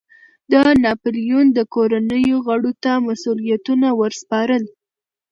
[0.51, 4.63] د ناپلیون د کورنیو غړو ته مسوولیتونو ور سپارل.